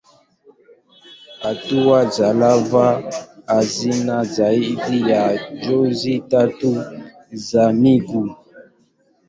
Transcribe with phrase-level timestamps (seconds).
[1.41, 3.03] Hatua za lava
[3.47, 6.83] hazina zaidi ya jozi tatu
[7.31, 8.35] za miguu.